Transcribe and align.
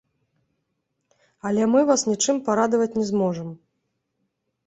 Але 1.49 1.63
мы 1.75 1.79
вас 1.91 2.01
нічым 2.11 2.35
парадаваць 2.47 2.89
не 3.01 3.05
зможам. 3.11 3.49